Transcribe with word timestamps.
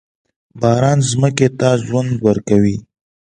باران 0.59 0.99
ځمکې 1.09 1.47
ته 1.59 1.69
ژوند 1.85 2.11
ورکوي. 2.25 2.77